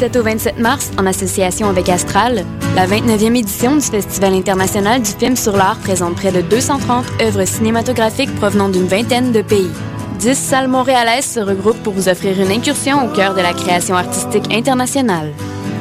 [0.00, 5.10] 17 au 27 mars, en association avec Astral, la 29e édition du Festival international du
[5.10, 9.70] film sur l'art présente près de 230 œuvres cinématographiques provenant d'une vingtaine de pays.
[10.18, 13.94] Dix salles montréalaises se regroupent pour vous offrir une incursion au cœur de la création
[13.94, 15.32] artistique internationale.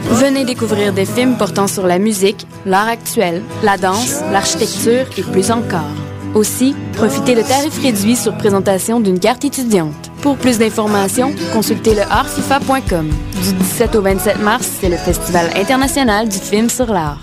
[0.10, 5.50] Venez découvrir des films portant sur la musique, l'art actuel, la danse, l'architecture et plus
[5.50, 5.96] encore.
[6.36, 10.09] Aussi, profitez de tarifs réduits sur présentation d'une carte étudiante.
[10.22, 13.10] Pour plus d'informations, consultez le artfifa.com.
[13.42, 17.20] Du 17 au 27 mars, c'est le Festival international du film sur l'art.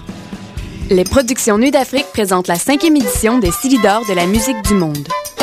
[0.89, 5.07] Les productions Nuit d'Afrique présentent la cinquième édition des Silidor de la musique du monde.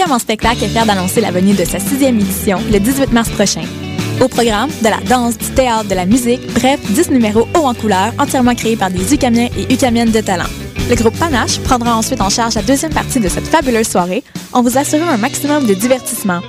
[0.00, 3.62] En spectacle est fier d'annoncer la venue de sa sixième édition le 18 mars prochain.
[4.20, 7.74] Au programme, de la danse, du théâtre, de la musique, bref, 10 numéros hauts en
[7.74, 10.48] couleur entièrement créés par des UQAMiens et UQAMiennes de talent.
[10.88, 14.62] Le groupe Panache prendra ensuite en charge la deuxième partie de cette fabuleuse soirée en
[14.62, 16.40] vous assurant un maximum de divertissement.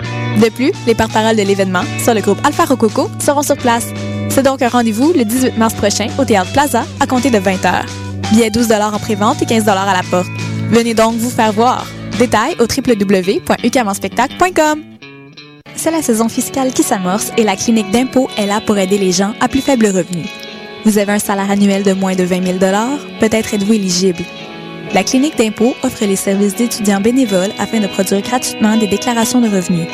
[0.41, 3.87] De plus, les porte-paroles de l'événement, sur le groupe Alpha Rococo, seront sur place.
[4.29, 7.83] C'est donc un rendez-vous le 18 mars prochain au Théâtre Plaza à compter de 20h.
[8.31, 10.31] Billets 12 en prévente et 15 à la porte.
[10.69, 11.85] Venez donc vous faire voir.
[12.17, 14.83] Détails au www.ucamanspectacle.com.
[15.75, 19.11] C'est la saison fiscale qui s'amorce et la clinique d'impôt est là pour aider les
[19.11, 20.25] gens à plus faible revenu.
[20.85, 22.73] Vous avez un salaire annuel de moins de 20 000
[23.19, 24.23] Peut-être êtes-vous éligible.
[24.93, 29.49] La clinique d'impôt offre les services d'étudiants bénévoles afin de produire gratuitement des déclarations de
[29.49, 29.87] revenus.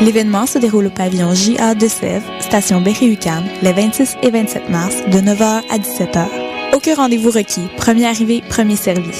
[0.00, 4.96] L'événement se déroule au pavillon JA de Sèvres, station Berry-UQAM, les 26 et 27 mars,
[5.08, 6.26] de 9h à 17h.
[6.72, 7.68] Aucun rendez-vous requis.
[7.76, 9.12] Premier arrivé, premier servi.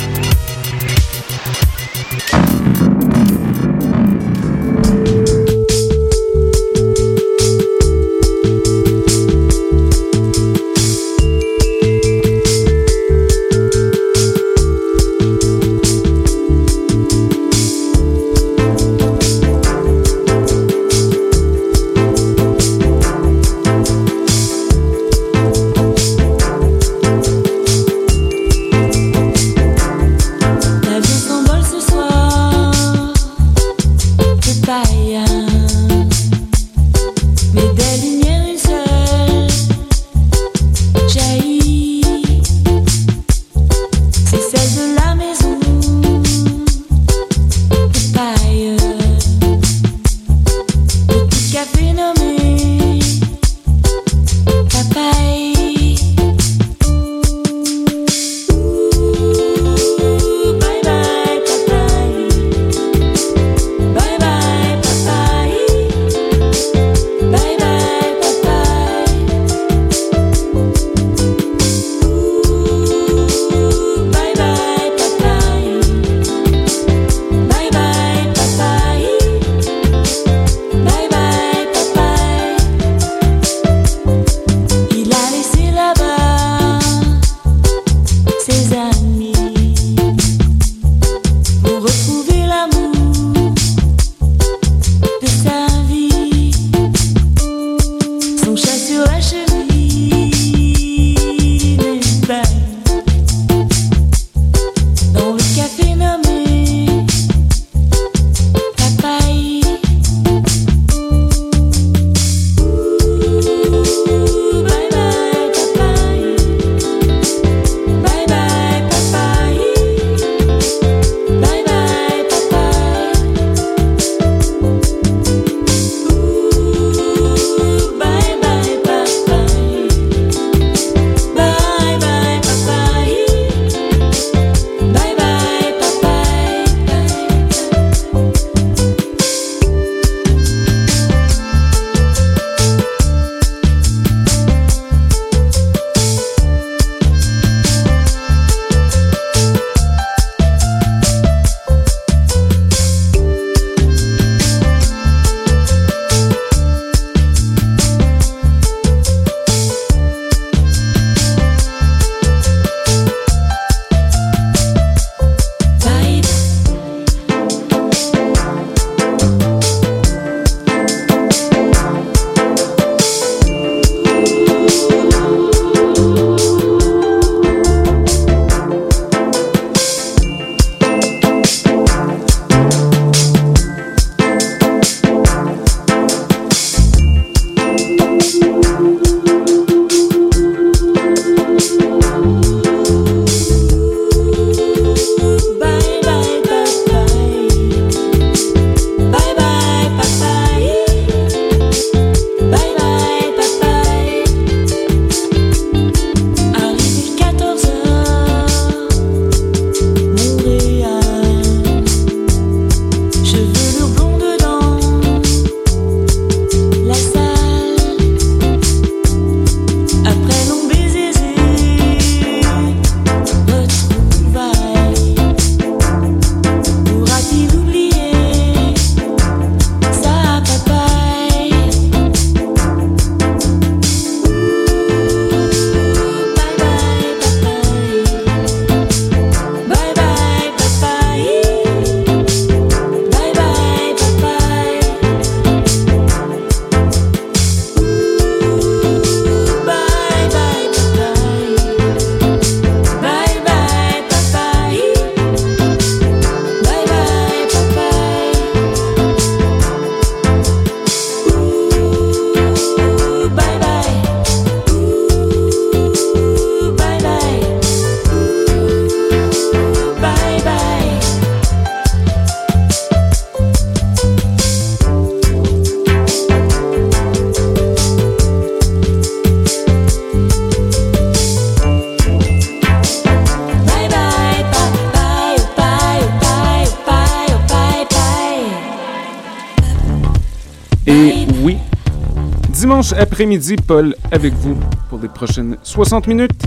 [292.93, 294.55] Après-midi, Paul avec vous
[294.89, 296.43] pour les prochaines 60 minutes.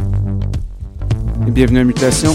[1.46, 2.34] Et bienvenue à Mutation.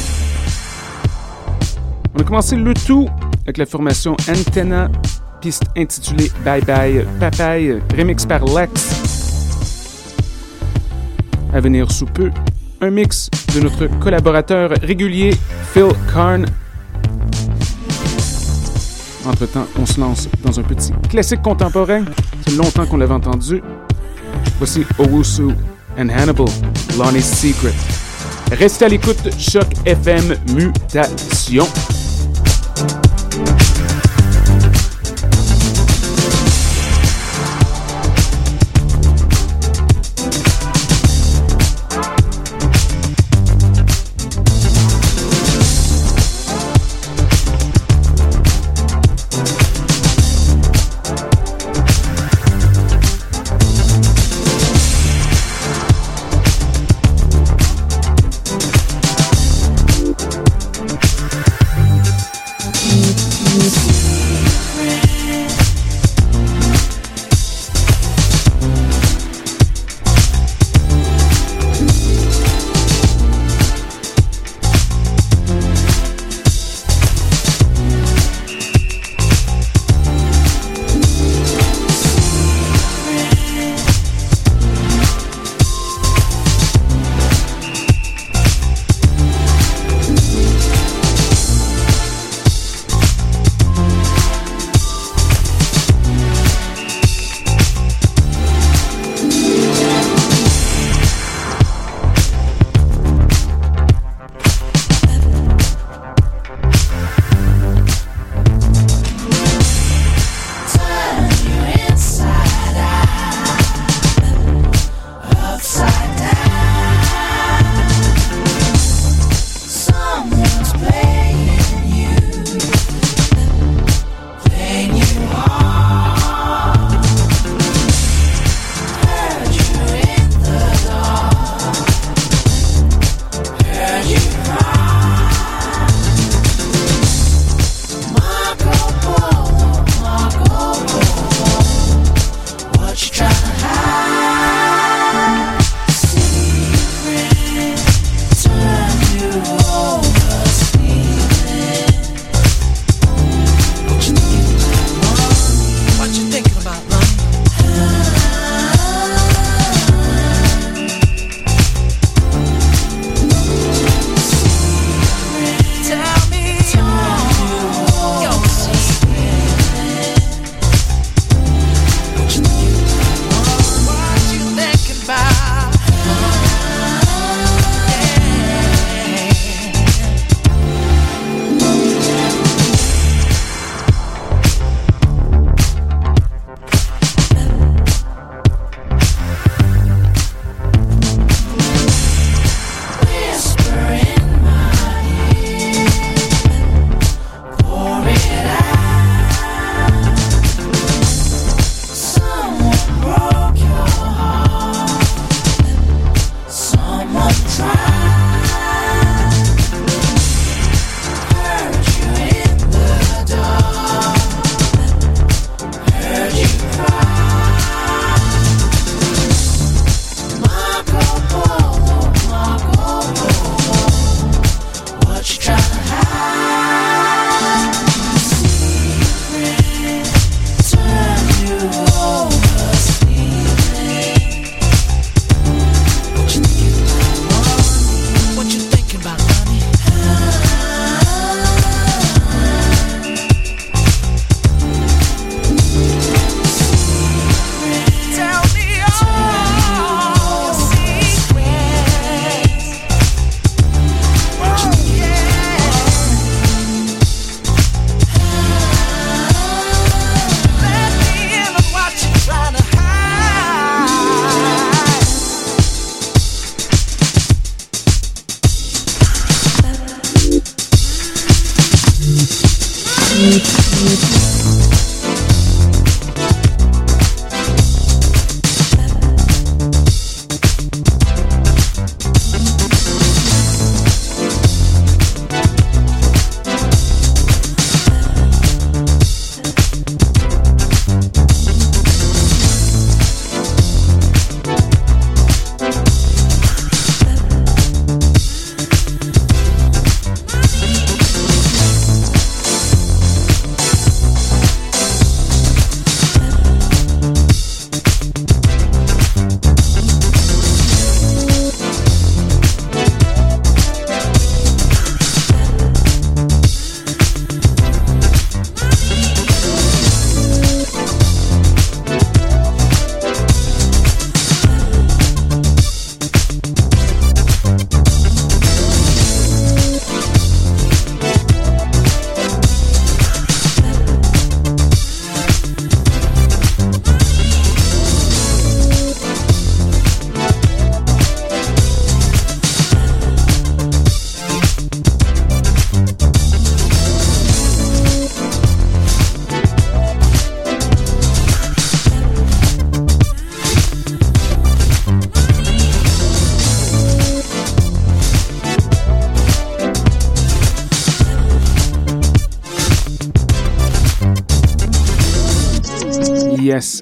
[2.15, 3.07] On a commencé le tout
[3.43, 4.89] avec la formation Antenna,
[5.41, 9.41] piste intitulée Bye Bye Papaye, remix par Lex.
[11.53, 12.31] À venir sous peu,
[12.81, 15.35] un mix de notre collaborateur régulier
[15.73, 16.45] Phil Karn.
[19.25, 22.03] Entre-temps, on se lance dans un petit classique contemporain.
[22.47, 23.61] C'est longtemps qu'on l'avait entendu.
[24.57, 25.53] Voici Owusu
[25.97, 26.47] and Hannibal,
[26.97, 27.73] Lonnie's Secret.
[28.51, 31.67] Restez à l'écoute, Choc FM Mutation.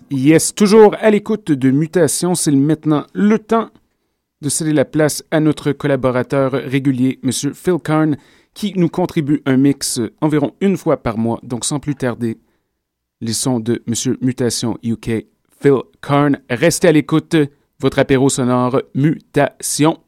[0.09, 3.69] Yes, toujours à l'écoute de Mutation, c'est maintenant le temps
[4.41, 7.31] de céder la place à notre collaborateur régulier, M.
[7.53, 8.15] Phil Karn,
[8.53, 11.39] qui nous contribue un mix environ une fois par mois.
[11.43, 12.37] Donc, sans plus tarder,
[13.19, 14.15] les sons de M.
[14.21, 15.25] Mutation UK,
[15.61, 16.39] Phil Karn.
[16.49, 17.35] Restez à l'écoute,
[17.81, 19.99] votre apéro sonore Mutation.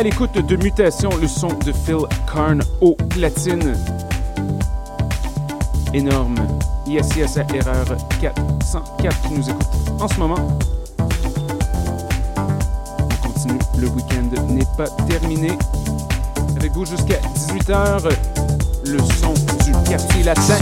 [0.00, 1.98] À l'écoute de Mutation, le son de Phil
[2.32, 3.74] Karn au platine.
[5.92, 6.36] Énorme.
[6.86, 7.84] Yes, yes, à erreur
[8.18, 9.66] 404 qui nous écoute
[10.00, 10.58] en ce moment.
[13.10, 13.58] On continue.
[13.78, 15.50] Le week-end n'est pas terminé.
[16.56, 18.10] Avec vous jusqu'à 18h,
[18.86, 19.34] le son
[19.66, 20.56] du quartier latin.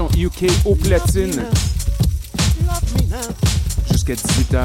[0.00, 1.44] UK au platine.
[3.90, 4.64] Jusqu'à 18h.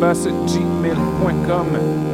[0.00, 2.09] gmail.com.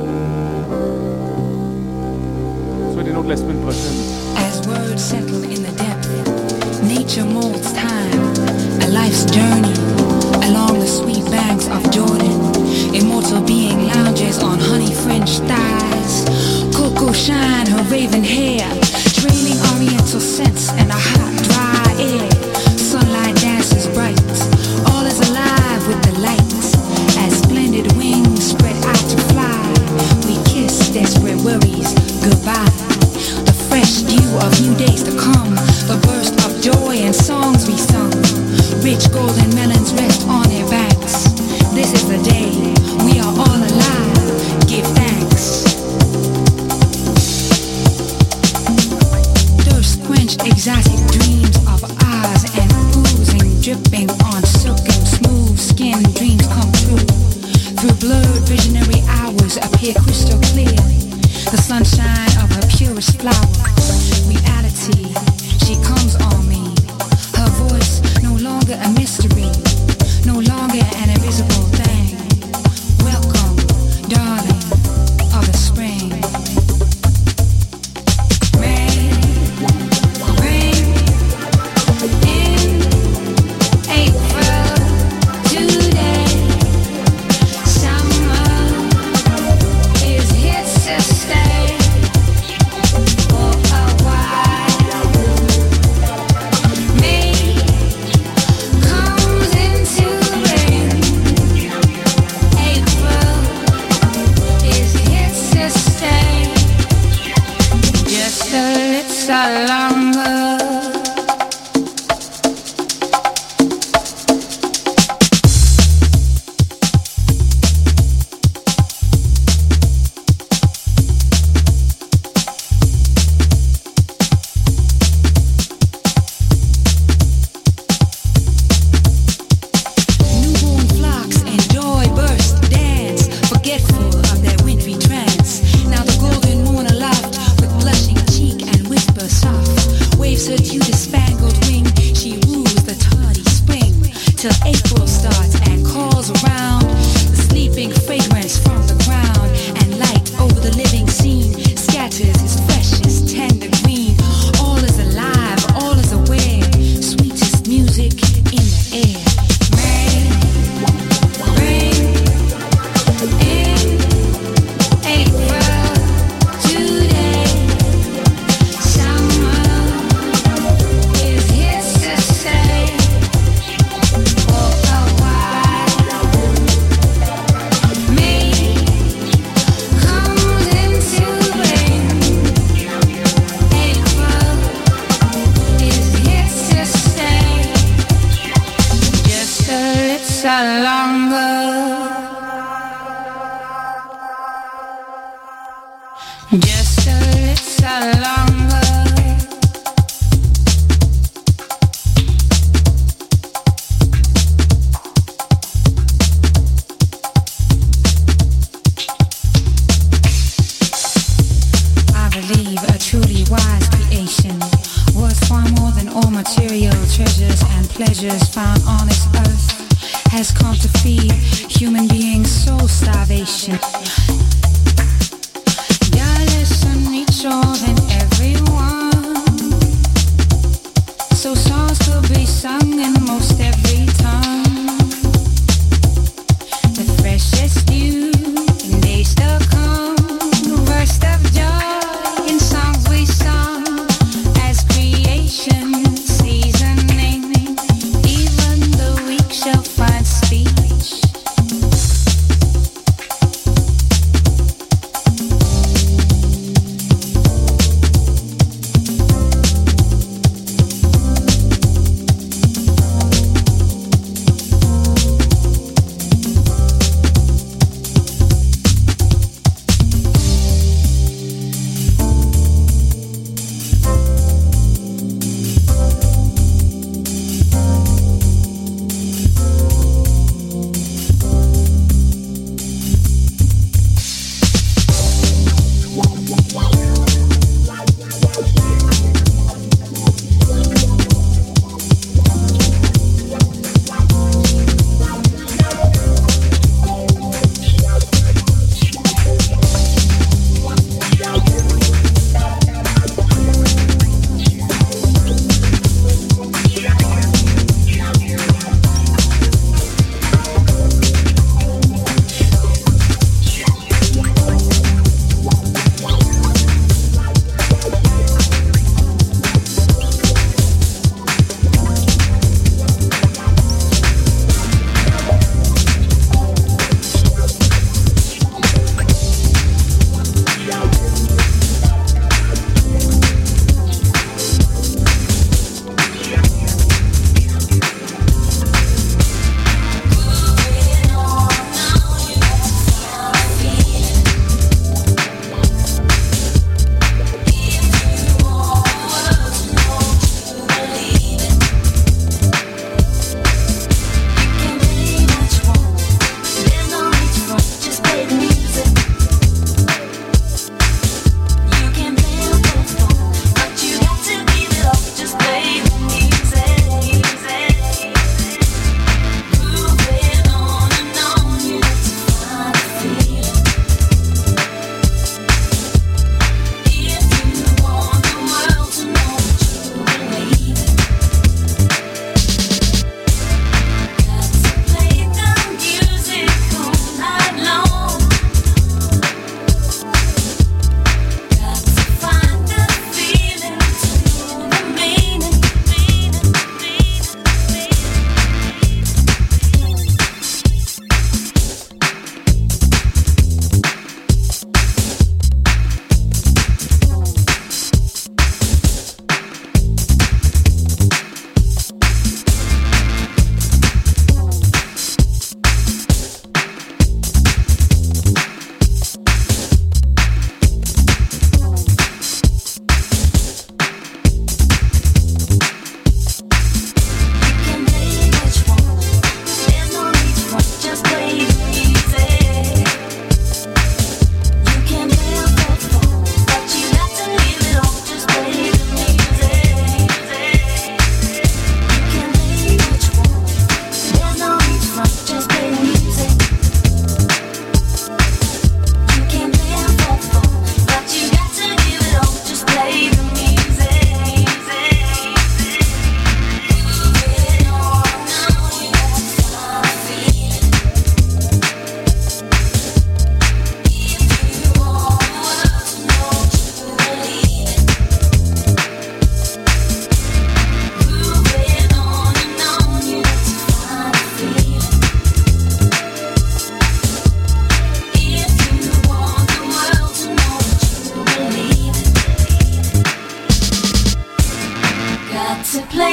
[485.97, 486.25] to play